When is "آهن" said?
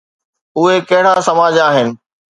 1.67-1.87